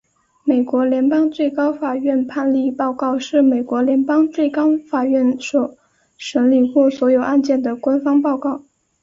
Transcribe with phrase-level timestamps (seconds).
[0.43, 5.77] 美国联邦最高法院判例报告是美国联邦最高法院所
[6.17, 8.63] 审理过所有案件的官方报告。